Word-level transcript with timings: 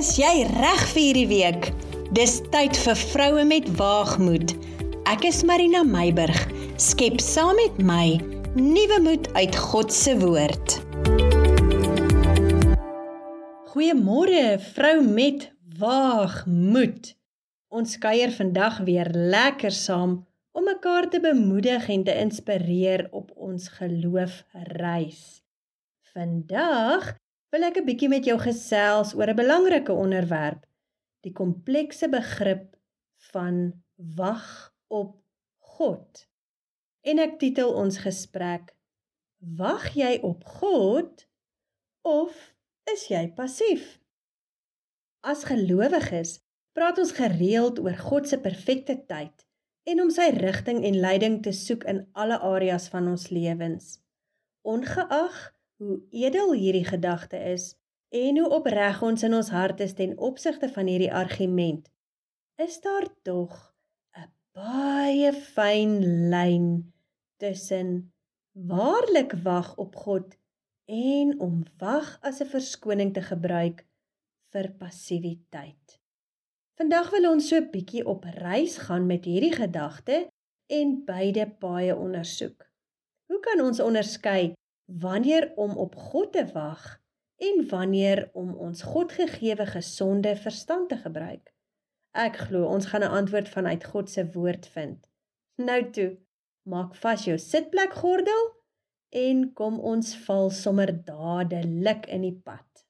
Is 0.00 0.14
jy 0.16 0.46
reg 0.48 0.82
vir 0.94 1.02
hierdie 1.02 1.28
week? 1.28 1.66
Dis 2.16 2.38
tyd 2.54 2.78
vir 2.86 2.96
vroue 2.96 3.42
met 3.44 3.66
waagmoed. 3.76 4.54
Ek 5.10 5.26
is 5.28 5.42
Marina 5.44 5.82
Meiburg. 5.84 6.38
Skep 6.80 7.18
saam 7.20 7.58
met 7.58 7.76
my 7.84 8.06
nuwe 8.56 8.96
moed 9.04 9.28
uit 9.36 9.58
God 9.60 9.92
se 9.92 10.14
woord. 10.22 10.78
Goeiemôre, 13.74 14.56
vrou 14.70 14.96
met 15.04 15.50
waagmoed. 15.84 17.12
Ons 17.68 18.00
kuier 18.00 18.32
vandag 18.40 18.80
weer 18.88 19.12
lekker 19.12 19.76
saam 19.84 20.22
om 20.56 20.70
mekaar 20.70 21.12
te 21.12 21.20
bemoedig 21.20 21.92
en 21.92 22.08
te 22.08 22.16
inspireer 22.24 23.10
op 23.12 23.34
ons 23.36 23.68
geloofreis. 23.76 25.42
Vandag 26.16 27.18
wil 27.50 27.66
ek 27.66 27.78
'n 27.80 27.86
bietjie 27.86 28.08
met 28.08 28.24
jou 28.24 28.38
gesels 28.38 29.14
oor 29.14 29.30
'n 29.30 29.36
belangrike 29.42 29.92
onderwerp, 29.92 30.66
die 31.26 31.32
komplekse 31.32 32.08
begrip 32.08 32.76
van 33.32 33.82
wag 33.96 34.74
op 34.88 35.16
God. 35.58 36.26
En 37.02 37.18
ek 37.18 37.38
titel 37.38 37.72
ons 37.74 37.98
gesprek: 37.98 38.74
Wag 39.38 39.94
jy 39.94 40.18
op 40.22 40.44
God 40.44 41.26
of 42.02 42.54
is 42.92 43.08
jy 43.08 43.32
passief? 43.32 43.98
As 45.20 45.44
gelowiges 45.44 46.40
praat 46.72 46.98
ons 46.98 47.12
gereeld 47.12 47.78
oor 47.78 47.96
God 47.96 48.28
se 48.28 48.38
perfekte 48.40 48.96
tyd 49.06 49.46
en 49.90 50.00
om 50.00 50.10
sy 50.10 50.30
rigting 50.36 50.84
en 50.84 51.00
leiding 51.00 51.42
te 51.42 51.52
soek 51.52 51.84
in 51.84 52.06
alle 52.12 52.38
areas 52.38 52.88
van 52.88 53.08
ons 53.08 53.28
lewens. 53.28 53.98
Ongeag 54.62 55.38
hoe 55.80 56.02
edel 56.12 56.52
hierdie 56.52 56.84
gedagte 56.84 57.38
is 57.40 57.72
en 58.12 58.38
hoe 58.38 58.48
opreg 58.52 59.00
ons 59.06 59.22
in 59.24 59.34
ons 59.34 59.48
hart 59.54 59.80
is 59.80 59.94
ten 59.96 60.12
opsigte 60.18 60.68
van 60.74 60.90
hierdie 60.90 61.12
argument, 61.12 61.88
is 62.60 62.76
daar 62.84 63.08
tog 63.24 63.54
'n 64.12 64.28
baie 64.52 65.32
fyn 65.32 65.94
lyn 66.32 66.92
tussen 67.40 68.12
waarlik 68.52 69.32
wag 69.42 69.76
op 69.76 69.96
God 69.96 70.36
en 70.84 71.40
om 71.40 71.64
wag 71.78 72.18
as 72.20 72.42
'n 72.42 72.52
verskoning 72.52 73.14
te 73.14 73.22
gebruik 73.22 73.86
vir 74.52 74.72
passiwiteit. 74.78 76.00
Vandag 76.76 77.10
wil 77.10 77.30
ons 77.30 77.48
so 77.48 77.56
'n 77.56 77.70
bietjie 77.70 78.04
op 78.04 78.24
reis 78.24 78.76
gaan 78.76 79.06
met 79.06 79.24
hierdie 79.24 79.56
gedagte 79.56 80.28
en 80.66 81.04
beide 81.04 81.46
paaie 81.58 81.96
ondersoek. 81.96 82.68
Hoe 83.26 83.40
kan 83.40 83.60
ons 83.60 83.80
onderskei 83.80 84.54
wanneer 84.98 85.52
om 85.56 85.76
op 85.76 85.94
God 85.96 86.32
te 86.32 86.46
wag 86.52 87.00
en 87.36 87.68
wanneer 87.68 88.30
om 88.32 88.54
ons 88.54 88.82
Godgegewe 88.82 89.66
gesonde 89.66 90.36
verstand 90.36 90.88
te 90.88 90.96
gebruik. 90.96 91.54
Ek 92.12 92.36
glo 92.36 92.66
ons 92.66 92.86
gaan 92.86 93.04
'n 93.06 93.16
antwoord 93.20 93.48
vanuit 93.48 93.84
God 93.84 94.10
se 94.10 94.30
woord 94.32 94.66
vind. 94.66 95.06
Nou 95.56 95.90
toe, 95.90 96.18
maak 96.62 96.94
vas 96.94 97.24
jou 97.24 97.38
sitplek 97.38 97.92
gordel 97.92 98.50
en 99.08 99.52
kom 99.52 99.78
ons 99.80 100.16
val 100.16 100.50
sommer 100.50 101.04
dadelik 101.04 102.06
in 102.06 102.20
die 102.20 102.40
pad. 102.44 102.86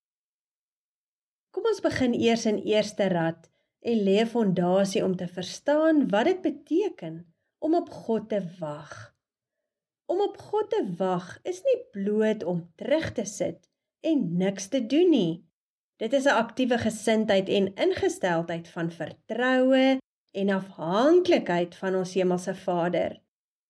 Kom 1.50 1.64
ons 1.64 1.80
begin 1.80 2.14
eers 2.14 2.46
in 2.46 2.58
eerste 2.58 3.08
rad 3.08 3.50
en 3.80 4.02
lê 4.06 4.20
'n 4.20 4.26
fondasie 4.26 5.04
om 5.04 5.16
te 5.16 5.26
verstaan 5.26 6.08
wat 6.08 6.24
dit 6.24 6.42
beteken 6.42 7.34
om 7.58 7.74
op 7.74 7.90
God 7.90 8.28
te 8.28 8.40
wag. 8.58 9.09
Om 10.10 10.20
op 10.20 10.38
God 10.42 10.70
te 10.70 10.82
wag 10.98 11.38
is 11.46 11.60
nie 11.62 11.78
bloot 11.94 12.42
om 12.42 12.64
terug 12.74 13.12
te 13.14 13.24
sit 13.24 13.68
en 14.02 14.24
niks 14.40 14.66
te 14.72 14.80
doen 14.86 15.12
nie. 15.12 15.44
Dit 16.02 16.12
is 16.18 16.26
'n 16.26 16.40
aktiewe 16.42 16.78
gesindheid 16.78 17.48
en 17.48 17.74
ingesteldheid 17.74 18.68
van 18.68 18.90
vertroue 18.90 19.98
en 20.30 20.50
afhanklikheid 20.50 21.74
van 21.74 21.94
ons 21.94 22.14
hemelse 22.14 22.54
Vader. 22.54 23.20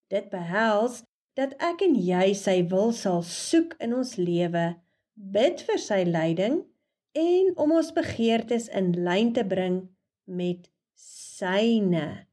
Dit 0.08 0.30
behels 0.30 1.02
dat 1.34 1.52
ek 1.58 1.82
en 1.82 1.94
jy 1.94 2.32
sy 2.34 2.66
wil 2.68 2.92
sal 2.92 3.22
soek 3.22 3.74
in 3.78 3.94
ons 3.94 4.16
lewe, 4.16 4.76
bid 5.14 5.60
vir 5.68 5.78
sy 5.78 6.02
leiding 6.06 6.64
en 7.12 7.52
om 7.56 7.72
ons 7.72 7.92
begeertes 7.92 8.68
in 8.68 8.92
lyn 9.04 9.32
te 9.32 9.44
bring 9.44 9.88
met 10.24 10.70
syne. 10.94 12.26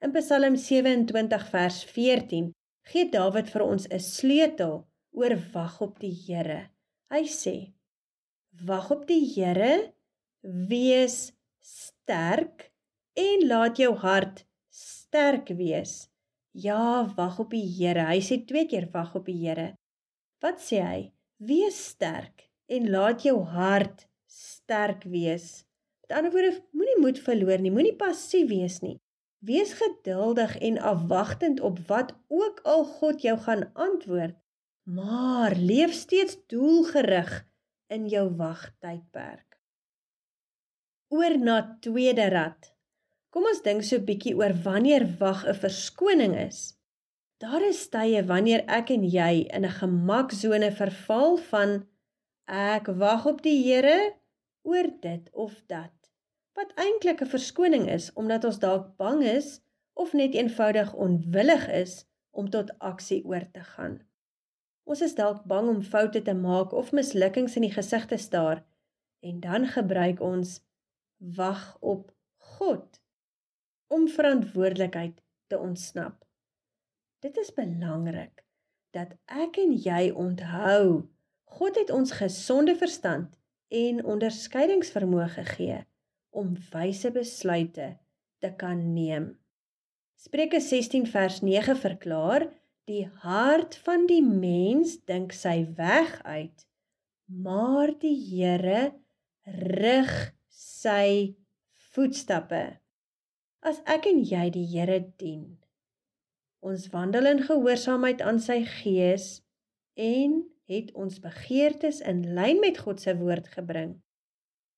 In 0.00 0.12
Psalm 0.12 0.56
27 0.56 1.50
vers 1.50 1.84
14 1.84 2.54
gee 2.90 3.08
Dawid 3.10 3.50
vir 3.52 3.62
ons 3.66 3.86
'n 3.90 4.00
sleutel 4.00 4.74
oor 5.18 5.34
wag 5.52 5.80
op 5.86 5.98
die 5.98 6.14
Here. 6.26 6.70
Hy 7.10 7.24
sê: 7.26 7.56
Wag 8.68 8.90
op 8.90 9.06
die 9.06 9.24
Here, 9.34 9.92
wees 10.42 11.32
sterk 11.60 12.70
en 13.14 13.46
laat 13.48 13.80
jou 13.82 13.94
hart 13.94 14.44
sterk 14.70 15.48
wees. 15.58 16.08
Ja, 16.52 17.12
wag 17.16 17.38
op 17.38 17.50
die 17.50 17.66
Here. 17.66 18.06
Hy 18.06 18.20
sê 18.20 18.38
twee 18.46 18.66
keer 18.70 18.88
wag 18.92 19.14
op 19.18 19.26
die 19.26 19.38
Here. 19.42 19.74
Wat 20.40 20.60
sê 20.62 20.80
hy? 20.80 21.00
Wees 21.38 21.78
sterk 21.92 22.46
en 22.68 22.90
laat 22.90 23.24
jou 23.26 23.40
hart 23.44 24.06
sterk 24.30 25.04
wees. 25.04 25.64
Met 26.04 26.18
ander 26.18 26.32
woorde, 26.32 26.62
moenie 26.72 27.00
moed 27.02 27.18
verloor 27.18 27.60
nie, 27.62 27.72
moenie 27.74 27.96
passief 27.98 28.48
wees 28.50 28.80
nie. 28.82 28.96
Wees 29.38 29.72
geduldig 29.72 30.58
en 30.58 30.78
afwagtend 30.78 31.60
op 31.60 31.78
wat 31.86 32.14
ook 32.28 32.60
al 32.62 32.84
God 32.84 33.22
jou 33.22 33.38
gaan 33.38 33.70
antwoord, 33.74 34.36
maar 34.82 35.54
leef 35.56 35.92
steeds 35.92 36.38
doelgerig 36.46 37.46
in 37.86 38.08
jou 38.08 38.30
wagtydperk. 38.36 39.60
Oor 41.08 41.38
na 41.38 41.76
tweede 41.80 42.28
rad. 42.28 42.72
Kom 43.30 43.46
ons 43.50 43.62
dink 43.62 43.84
so 43.84 43.96
'n 43.98 44.06
bietjie 44.08 44.34
oor 44.36 44.54
wanneer 44.64 45.04
wag 45.20 45.44
'n 45.46 45.54
verskoning 45.54 46.34
is. 46.48 46.78
Daar 47.38 47.62
is 47.62 47.88
tye 47.88 48.22
wanneer 48.24 48.62
ek 48.78 48.90
en 48.90 49.04
jy 49.04 49.34
in 49.56 49.64
'n 49.64 49.78
gemaksone 49.80 50.70
verval 50.72 51.36
van 51.36 51.70
ek 52.46 52.86
wag 52.86 53.26
op 53.26 53.42
die 53.42 53.58
Here 53.66 54.16
oor 54.62 54.88
dit 55.00 55.30
of 55.32 55.54
dat 55.66 55.95
wat 56.56 56.72
eintlik 56.80 57.20
'n 57.20 57.32
verskoning 57.36 57.86
is 57.92 58.12
omdat 58.12 58.44
ons 58.44 58.58
dalk 58.58 58.96
bang 58.96 59.22
is 59.22 59.60
of 59.92 60.12
net 60.12 60.34
eenvoudig 60.34 60.92
onwillig 60.94 61.68
is 61.68 62.04
om 62.30 62.50
tot 62.50 62.78
aksie 62.78 63.24
oor 63.24 63.50
te 63.50 63.60
gaan. 63.60 64.00
Ons 64.84 65.00
is 65.00 65.14
dalk 65.14 65.44
bang 65.44 65.68
om 65.68 65.82
foute 65.82 66.22
te 66.22 66.34
maak 66.34 66.72
of 66.72 66.92
mislukkings 66.92 67.56
in 67.56 67.66
die 67.66 67.72
gesig 67.72 68.06
te 68.06 68.16
staar 68.16 68.64
en 69.20 69.40
dan 69.40 69.66
gebruik 69.66 70.20
ons 70.20 70.60
wag 71.16 71.76
op 71.80 72.12
God 72.36 73.00
om 73.86 74.08
verantwoordelikheid 74.08 75.22
te 75.46 75.58
ontsnap. 75.58 76.24
Dit 77.18 77.36
is 77.36 77.52
belangrik 77.52 78.44
dat 78.90 79.12
ek 79.26 79.56
en 79.56 79.74
jy 79.88 80.10
onthou 80.10 81.10
God 81.44 81.76
het 81.76 81.90
ons 81.90 82.12
gesonde 82.12 82.76
verstand 82.76 83.36
en 83.68 84.04
onderskeidingsvermoë 84.04 85.28
gegee 85.28 85.84
om 86.36 86.52
wyse 86.72 87.10
besluite 87.14 87.96
te 88.44 88.52
kan 88.60 88.80
neem. 88.94 89.32
Spreuke 90.20 90.60
16 90.60 91.06
vers 91.12 91.40
9 91.44 91.76
verklaar: 91.80 92.48
Die 92.88 93.04
hart 93.24 93.76
van 93.86 94.06
die 94.10 94.22
mens 94.22 94.96
dink 95.08 95.34
sy 95.36 95.66
weg 95.76 96.14
uit, 96.24 96.66
maar 97.26 97.92
die 98.00 98.14
Here 98.14 98.92
rig 99.46 100.12
sy 100.52 101.36
voetstappe. 101.92 102.64
As 103.66 103.80
ek 103.90 104.08
en 104.10 104.22
jy 104.24 104.48
die 104.54 104.66
Here 104.70 105.00
dien, 105.18 105.56
ons 106.62 106.88
wandel 106.94 107.28
in 107.32 107.42
gehoorsaamheid 107.46 108.22
aan 108.22 108.38
sy 108.42 108.60
gees 108.80 109.40
en 109.98 110.42
het 110.70 110.90
ons 110.98 111.20
begeertes 111.22 112.00
in 112.02 112.24
lyn 112.36 112.60
met 112.62 112.78
God 112.82 113.02
se 113.02 113.14
woord 113.18 113.48
gebring, 113.54 113.96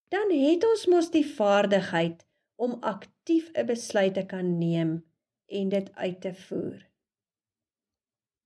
dan 0.09 0.31
het 0.33 0.65
ons 0.65 0.85
mos 0.89 1.11
die 1.13 1.25
vaardigheid 1.25 2.25
om 2.59 2.77
aktief 2.81 3.51
'n 3.53 3.65
besluit 3.65 4.13
te 4.13 4.25
kan 4.25 4.57
neem 4.57 5.05
en 5.45 5.69
dit 5.69 5.95
uit 5.95 6.21
te 6.21 6.33
voer. 6.33 6.89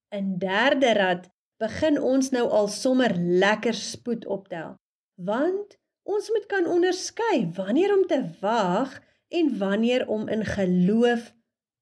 In 0.09 0.37
derde 0.37 0.93
rad 0.93 1.29
begin 1.57 2.01
ons 2.01 2.29
nou 2.29 2.49
al 2.49 2.67
sommer 2.67 3.15
lekker 3.17 3.73
spoed 3.73 4.25
optel, 4.25 4.75
want 5.15 5.77
ons 6.03 6.29
moet 6.29 6.45
kan 6.45 6.67
onderskei 6.67 7.49
wanneer 7.55 7.97
om 7.97 8.05
te 8.07 8.21
wag 8.41 9.01
en 9.27 9.57
wanneer 9.57 10.07
om 10.07 10.27
in 10.27 10.45
geloof 10.45 11.33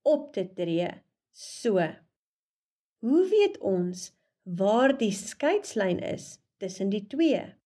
op 0.01 0.33
te 0.33 0.53
tree. 0.53 0.89
So. 1.31 1.81
Hoe 3.01 3.27
weet 3.29 3.57
ons 3.57 4.11
waar 4.43 4.97
die 4.97 5.11
skeidslyn 5.11 5.99
is 5.99 6.37
tussen 6.57 6.89
die 6.89 7.07
twee? 7.07 7.60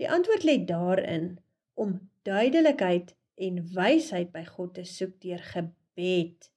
Die 0.00 0.08
antwoord 0.08 0.46
lê 0.48 0.56
daarin 0.64 1.34
om 1.76 1.98
duidelikheid 2.24 3.12
en 3.40 3.60
wysheid 3.74 4.32
by 4.32 4.46
God 4.48 4.74
te 4.78 4.84
soek 4.88 5.18
deur 5.20 5.42
gebed, 5.52 6.48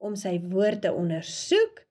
om 0.00 0.16
sy 0.16 0.38
woord 0.48 0.82
te 0.86 0.92
ondersoek 0.94 1.84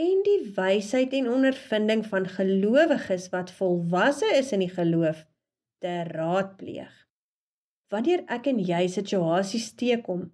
en 0.00 0.22
die 0.26 0.40
wysheid 0.56 1.14
en 1.14 1.30
ondervinding 1.30 2.02
van 2.10 2.26
gelowiges 2.26 3.28
wat 3.30 3.52
volwasse 3.54 4.26
is 4.34 4.50
in 4.56 4.64
die 4.64 4.72
geloof 4.72 5.22
te 5.84 6.02
raadpleeg. 6.10 6.94
wanneer 7.94 8.24
ek 8.32 8.48
en 8.50 8.58
jy 8.58 8.86
situasies 8.90 9.68
teekom 9.78 10.24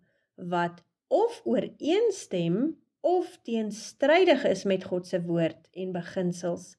wat 0.50 0.80
of 1.12 1.40
ooreenstem 1.44 2.76
of 3.04 3.34
teenstrydig 3.44 4.46
is 4.48 4.64
met 4.64 4.86
God 4.88 5.08
se 5.08 5.20
woord 5.26 5.68
en 5.76 5.92
beginsels, 5.92 6.76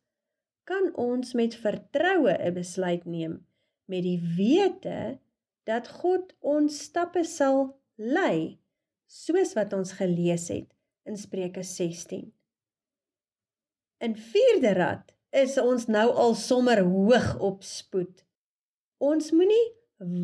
kan 0.63 0.91
ons 0.95 1.33
met 1.33 1.55
vertroue 1.55 2.33
'n 2.37 2.53
besluit 2.53 3.05
neem 3.05 3.45
met 3.85 4.03
die 4.03 4.19
wete 4.37 5.19
dat 5.63 5.87
God 5.87 6.33
ons 6.39 6.83
stappe 6.87 7.23
sal 7.23 7.79
lei 7.95 8.59
soos 9.07 9.53
wat 9.53 9.73
ons 9.73 9.91
gelees 9.99 10.47
het 10.47 10.69
in 11.03 11.17
Spreuke 11.17 11.63
16. 11.63 12.31
In 14.01 14.15
vierde 14.15 14.73
rad 14.73 15.11
is 15.29 15.57
ons 15.61 15.85
nou 15.87 16.07
al 16.23 16.33
sommer 16.35 16.81
hoog 16.83 17.39
op 17.39 17.63
spoed. 17.63 18.23
Ons 18.97 19.31
moenie 19.31 19.67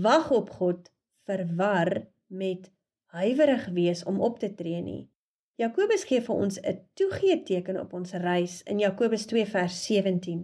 wag 0.03 0.31
op 0.31 0.49
God 0.49 0.89
verwar 1.27 2.07
met 2.27 2.71
huiwerig 3.13 3.67
wees 3.75 4.03
om 4.03 4.21
op 4.21 4.39
te 4.39 4.49
tree 4.55 4.81
nie. 4.81 5.03
Jakobus 5.57 6.03
gee 6.05 6.21
vir 6.21 6.35
ons 6.35 6.59
'n 6.61 6.77
toegee 6.93 7.43
teken 7.43 7.79
op 7.81 7.93
ons 7.97 8.11
reis 8.11 8.61
in 8.63 8.79
Jakobus 8.79 9.25
2 9.25 9.45
vers 9.45 9.77
17. 9.85 10.43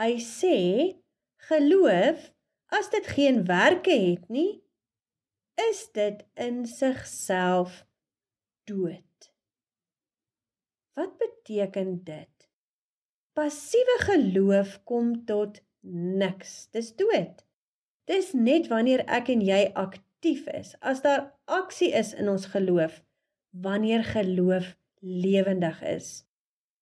Hy 0.00 0.12
sê: 0.16 0.56
"Geloof, 1.48 2.32
as 2.66 2.88
dit 2.90 3.06
geen 3.06 3.44
werke 3.44 3.92
het 3.92 4.28
nie, 4.28 4.62
is 5.68 5.90
dit 5.92 6.24
in 6.34 6.66
sigself 6.66 7.86
dood." 8.64 9.32
Wat 10.96 11.18
beteken 11.18 12.04
dit? 12.04 12.48
Passiewe 13.32 13.96
geloof 13.98 14.84
kom 14.84 15.24
tot 15.24 15.60
niks. 16.20 16.70
Dis 16.70 16.96
dood. 16.96 17.44
Dis 18.04 18.32
net 18.32 18.66
wanneer 18.68 19.04
ek 19.04 19.28
en 19.28 19.40
jy 19.40 19.70
aktief 19.74 20.46
is, 20.46 20.74
as 20.80 21.00
daar 21.00 21.34
aksie 21.44 21.92
is 21.92 22.14
in 22.14 22.28
ons 22.28 22.46
geloof 22.46 23.04
wanneer 23.50 24.04
geloof 24.04 24.76
lewendig 25.00 25.82
is. 25.82 26.26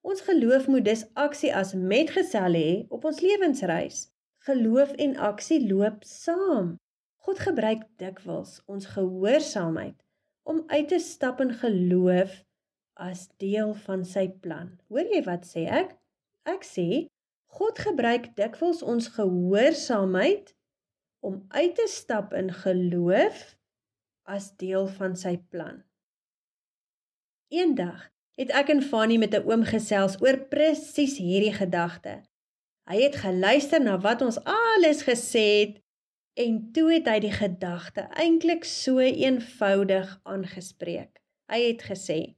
Ons 0.00 0.20
geloof 0.20 0.66
moet 0.66 0.84
dus 0.84 1.04
aksie 1.12 1.54
as 1.54 1.74
metgesel 1.74 2.54
hê 2.54 2.70
op 2.88 3.04
ons 3.04 3.20
lewensreis. 3.20 4.08
Geloof 4.48 4.92
en 4.92 5.16
aksie 5.16 5.60
loop 5.68 6.04
saam. 6.04 6.76
God 7.26 7.38
gebruik 7.44 7.82
dikwels 8.00 8.60
ons 8.66 8.86
gehoorsaamheid 8.94 9.96
om 10.48 10.62
uit 10.66 10.88
te 10.88 10.98
stap 10.98 11.40
in 11.44 11.52
geloof 11.52 12.44
as 12.94 13.26
deel 13.36 13.74
van 13.84 14.04
sy 14.04 14.28
plan. 14.42 14.70
Hoor 14.88 15.10
jy 15.12 15.20
wat 15.26 15.44
sê 15.46 15.66
ek? 15.68 15.92
Ek 16.48 16.64
sê 16.64 17.08
God 17.58 17.78
gebruik 17.80 18.30
dikwels 18.38 18.80
ons 18.82 19.10
gehoorsaamheid 19.18 20.54
om 21.20 21.42
uit 21.48 21.74
te 21.74 21.86
stap 21.90 22.32
in 22.36 22.50
geloof 22.54 23.44
as 24.28 24.50
deel 24.60 24.88
van 24.98 25.16
sy 25.16 25.36
plan. 25.52 25.82
Eendag 27.48 28.10
het 28.36 28.50
ek 28.52 28.68
en 28.68 28.82
Fanny 28.84 29.16
met 29.16 29.34
'n 29.34 29.46
oom 29.48 29.62
gesels 29.64 30.16
oor 30.20 30.36
presies 30.52 31.16
hierdie 31.16 31.52
gedagte. 31.52 32.22
Hy 32.88 32.96
het 33.02 33.16
geluister 33.16 33.80
na 33.80 33.94
wat 33.98 34.22
ons 34.22 34.38
alles 34.44 35.02
gesê 35.02 35.44
het 35.60 35.78
en 36.36 36.72
toe 36.72 36.92
het 36.92 37.06
hy 37.08 37.18
die 37.24 37.32
gedagte 37.32 38.04
eintlik 38.24 38.64
so 38.64 38.98
eenvoudig 39.00 40.20
aangespreek. 40.22 41.22
Hy 41.48 41.60
het 41.70 41.82
gesê: 41.82 42.36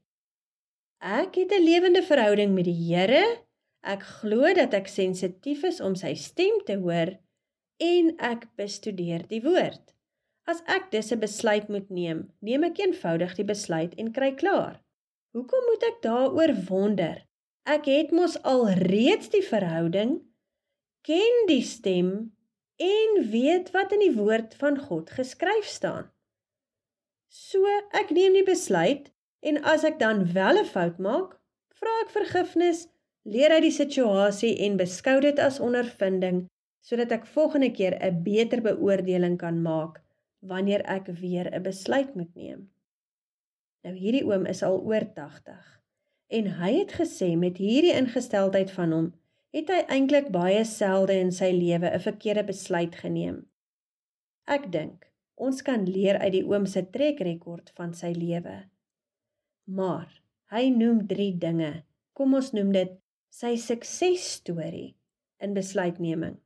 Ek 1.01 1.35
het 1.35 1.53
'n 1.53 1.65
lewende 1.65 2.03
verhouding 2.03 2.55
met 2.55 2.65
die 2.65 2.95
Here. 2.95 3.43
Ek 3.83 4.03
glo 4.03 4.55
dat 4.55 4.75
ek 4.75 4.87
sensitief 4.87 5.65
is 5.65 5.81
om 5.81 5.95
sy 5.95 6.15
stem 6.15 6.61
te 6.65 6.77
hoor 6.77 7.19
en 7.79 8.15
ek 8.19 8.47
bestudeer 8.57 9.27
die 9.27 9.43
woord. 9.43 9.95
As 10.47 10.63
ek 10.67 10.91
dus 10.91 11.11
'n 11.13 11.19
besluit 11.19 11.69
moet 11.69 11.91
neem, 11.91 12.31
neem 12.41 12.63
ek 12.65 12.79
eenvoudig 12.79 13.35
die 13.35 13.45
besluit 13.45 13.95
en 13.95 14.13
kry 14.13 14.35
klaar. 14.35 14.81
Hoekom 15.31 15.67
moet 15.71 15.85
ek 15.87 15.99
daaroor 16.03 16.53
wonder? 16.67 17.19
Ek 17.63 17.87
het 17.87 18.11
mos 18.11 18.33
al 18.43 18.65
reeds 18.83 19.29
die 19.31 19.45
verhouding, 19.47 20.17
ken 21.07 21.45
die 21.47 21.63
stem 21.63 22.09
en 22.83 23.21
weet 23.31 23.71
wat 23.77 23.95
in 23.95 24.03
die 24.03 24.15
woord 24.17 24.57
van 24.59 24.79
God 24.89 25.13
geskryf 25.15 25.69
staan. 25.71 26.09
So 27.31 27.63
ek 28.01 28.11
neem 28.17 28.35
die 28.41 28.47
besluit 28.49 29.13
en 29.47 29.61
as 29.63 29.87
ek 29.87 30.01
dan 30.01 30.25
wel 30.35 30.59
'n 30.65 30.71
fout 30.73 30.99
maak, 30.99 31.39
vra 31.79 31.95
ek 32.03 32.11
vergifnis, 32.17 32.89
leer 33.23 33.55
uit 33.55 33.69
die 33.69 33.79
situasie 33.79 34.57
en 34.67 34.81
beskou 34.83 35.21
dit 35.21 35.39
as 35.39 35.61
ondervinding 35.61 36.49
sodat 36.83 37.13
ek 37.13 37.31
volgende 37.37 37.71
keer 37.71 37.95
'n 38.03 38.23
beter 38.27 38.67
beoordeling 38.67 39.39
kan 39.39 39.63
maak 39.63 40.03
wanneer 40.41 40.83
ek 40.99 41.07
weer 41.23 41.47
'n 41.55 41.63
besluit 41.63 42.15
moet 42.17 42.35
neem. 42.35 42.67
Nou 43.85 43.95
hierdie 43.97 44.25
oom 44.29 44.47
is 44.47 44.63
al 44.67 44.81
oor 44.85 45.07
80 45.17 45.69
en 46.31 46.51
hy 46.61 46.73
het 46.77 46.93
gesê 47.01 47.33
met 47.37 47.59
hierdie 47.59 47.95
ingesteldheid 47.97 48.71
van 48.71 48.93
hom 48.95 49.09
het 49.57 49.71
hy 49.73 49.81
eintlik 49.91 50.29
baie 50.35 50.63
selde 50.69 51.17
in 51.19 51.33
sy 51.35 51.51
lewe 51.55 51.89
'n 51.91 52.03
verkeerde 52.07 52.45
besluit 52.53 52.95
geneem. 52.95 53.47
Ek 54.47 54.71
dink 54.73 55.09
ons 55.35 55.63
kan 55.63 55.87
leer 55.89 56.19
uit 56.19 56.33
die 56.33 56.45
oom 56.47 56.67
se 56.67 56.83
trekrekord 56.95 57.73
van 57.79 57.95
sy 57.95 58.13
lewe. 58.13 58.57
Maar 59.65 60.23
hy 60.53 60.69
noem 60.75 61.07
3 61.07 61.39
dinge. 61.39 61.73
Kom 62.13 62.35
ons 62.35 62.53
noem 62.53 62.73
dit 62.73 62.97
sy 63.31 63.57
suksesstorie 63.57 64.95
in 65.41 65.55
besluitneming. 65.55 66.37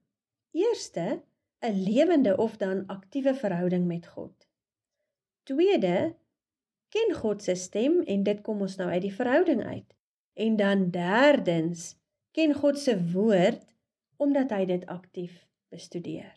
Eerste, 0.53 1.23
'n 1.63 1.81
lewende 1.89 2.37
of 2.37 2.57
dan 2.57 2.85
aktiewe 2.87 3.35
verhouding 3.35 3.87
met 3.87 4.07
God. 4.07 4.47
Tweede, 5.45 6.15
ken 6.95 7.15
God 7.19 7.43
se 7.43 7.57
stem 7.59 8.01
en 8.07 8.23
dit 8.27 8.41
kom 8.47 8.63
ons 8.63 8.77
nou 8.79 8.87
uit 8.93 9.03
die 9.09 9.15
verhouding 9.15 9.63
uit. 9.67 9.87
En 10.39 10.57
dan 10.57 10.89
derdens, 10.95 11.95
ken 12.35 12.55
God 12.55 12.79
se 12.79 12.95
woord 13.13 13.63
omdat 14.23 14.55
hy 14.55 14.65
dit 14.71 14.87
aktief 14.91 15.45
bestudeer. 15.75 16.35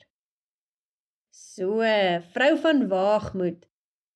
So, 1.33 1.85
vrou 2.33 2.51
van 2.63 2.87
waagmoed, 2.89 3.67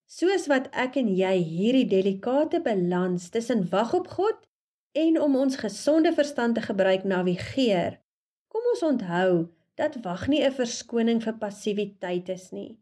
soos 0.09 0.47
wat 0.49 0.69
ek 0.73 0.97
en 1.01 1.11
jy 1.13 1.35
hierdie 1.45 1.87
delikate 1.89 2.61
balans 2.65 3.29
tussen 3.33 3.67
wag 3.69 3.93
op 3.97 4.09
God 4.17 4.39
en 4.97 5.19
om 5.21 5.37
ons 5.43 5.59
gesonde 5.61 6.11
verstand 6.17 6.57
te 6.57 6.65
gebruik 6.65 7.05
navigeer. 7.07 7.99
Kom 8.51 8.65
ons 8.73 8.83
onthou 8.85 9.31
dat 9.79 10.01
wag 10.05 10.27
nie 10.27 10.41
'n 10.43 10.57
verskoning 10.57 11.21
vir 11.23 11.37
passiwiteit 11.37 12.29
is 12.29 12.51
nie. 12.51 12.77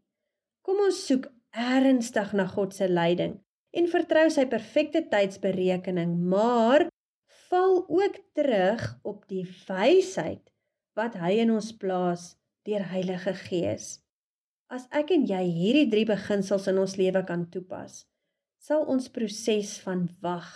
Kom 0.64 0.80
ons 0.80 1.06
soek 1.06 1.30
ernstig 1.52 2.32
na 2.32 2.46
God 2.46 2.74
se 2.74 2.88
leiding 2.88 3.38
en 3.76 3.86
vertrou 3.90 4.26
sy 4.32 4.46
perfekte 4.50 5.02
tydsberekening, 5.12 6.16
maar 6.32 6.88
val 7.50 7.82
ook 7.88 8.18
terug 8.34 8.84
op 9.02 9.26
die 9.30 9.44
wysheid 9.66 10.42
wat 10.98 11.16
hy 11.18 11.36
in 11.44 11.52
ons 11.54 11.72
plaas 11.78 12.34
deur 12.66 12.84
Heilige 12.90 13.34
Gees. 13.46 13.98
As 14.70 14.86
ek 14.94 15.10
en 15.14 15.26
jy 15.26 15.42
hierdie 15.50 15.88
drie 15.90 16.06
beginsels 16.06 16.68
in 16.70 16.78
ons 16.78 16.94
lewe 16.98 17.22
kan 17.26 17.46
toepas, 17.50 18.04
sal 18.62 18.84
ons 18.92 19.08
proses 19.10 19.76
van 19.82 20.06
wag 20.22 20.50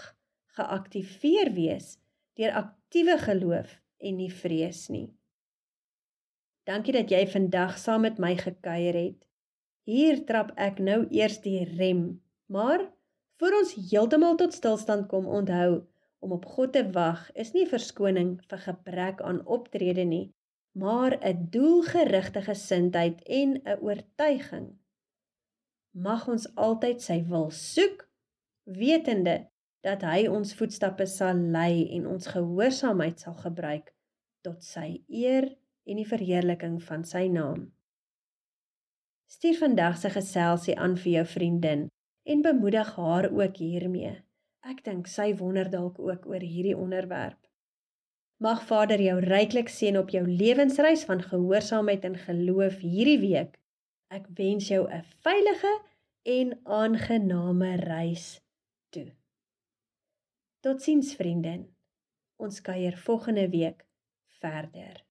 geaktiveer 0.54 1.50
wees 1.56 1.96
deur 2.38 2.54
aktiewe 2.60 3.16
geloof 3.18 3.78
en 4.04 4.18
nie 4.20 4.30
vrees 4.30 4.86
nie. 4.92 5.08
Dankie 6.68 6.94
dat 6.96 7.10
jy 7.12 7.24
vandag 7.28 7.76
saam 7.80 8.06
met 8.06 8.20
my 8.22 8.34
gekuier 8.40 8.96
het. 8.96 9.18
Hier 9.84 10.22
trap 10.28 10.52
ek 10.56 10.78
nou 10.80 11.02
eers 11.12 11.40
die 11.44 11.60
rem, 11.74 12.22
maar 12.48 12.86
Voor 13.38 13.56
ons 13.58 13.74
heeltemal 13.90 14.36
tot 14.38 14.54
stilstand 14.54 15.08
kom, 15.10 15.26
onthou 15.26 15.82
om 16.24 16.32
op 16.32 16.44
God 16.46 16.72
te 16.72 16.84
wag 16.94 17.26
is 17.34 17.50
nie 17.52 17.66
verskoning 17.68 18.36
vir 18.50 18.60
gebrek 18.66 19.20
aan 19.26 19.42
optrede 19.56 20.04
nie, 20.06 20.32
maar 20.72 21.18
'n 21.18 21.48
doelgerigte 21.50 22.42
gesindheid 22.42 23.22
en 23.22 23.60
'n 23.62 23.78
oortuiging. 23.80 24.78
Mag 25.90 26.28
ons 26.28 26.46
altyd 26.54 27.02
sy 27.02 27.24
wil 27.26 27.50
soek, 27.50 28.08
wetende 28.64 29.50
dat 29.80 30.02
hy 30.02 30.26
ons 30.26 30.54
voetstappe 30.54 31.06
sal 31.06 31.36
lei 31.36 31.88
en 31.96 32.06
ons 32.06 32.26
gehoorsaamheid 32.26 33.20
sal 33.20 33.34
gebruik 33.34 33.94
tot 34.42 34.64
sy 34.64 35.04
eer 35.08 35.56
en 35.84 35.96
die 35.96 36.08
verheerliking 36.08 36.82
van 36.82 37.04
sy 37.04 37.26
naam. 37.28 37.72
Stuur 39.26 39.58
vandag 39.58 39.98
se 39.98 40.10
geselsie 40.10 40.78
aan 40.78 40.96
vir 40.96 41.12
jou 41.12 41.26
vriendin 41.26 41.88
en 42.24 42.42
bemoedig 42.42 42.94
haar 42.96 43.30
ook 43.30 43.56
hiermee. 43.56 44.14
Ek 44.64 44.84
dink 44.84 45.08
sy 45.12 45.34
wonder 45.36 45.68
dalk 45.70 45.98
ook 46.00 46.26
oor 46.26 46.40
hierdie 46.40 46.76
onderwerp. 46.76 47.40
Mag 48.40 48.64
Vader 48.66 49.00
jou 49.00 49.18
ryklik 49.20 49.68
seën 49.68 49.96
op 49.98 50.10
jou 50.10 50.24
lewensreis 50.26 51.04
van 51.08 51.22
gehoorsaamheid 51.22 52.04
en 52.04 52.16
geloof 52.18 52.80
hierdie 52.80 53.20
week. 53.20 53.58
Ek 54.10 54.26
wens 54.38 54.68
jou 54.68 54.88
'n 54.88 55.04
veilige 55.24 55.72
en 56.24 56.58
aangename 56.64 57.76
reis 57.76 58.40
toe. 58.90 59.12
Totsiens 60.60 61.14
vriendin. 61.14 61.68
Ons 62.36 62.60
kuier 62.60 62.96
volgende 62.96 63.48
week 63.48 63.86
verder. 64.40 65.03